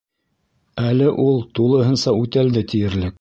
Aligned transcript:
Әле 0.85 1.11
ул 1.25 1.39
тулыһынса 1.59 2.17
үтәлде 2.23 2.69
тиерлек. 2.73 3.09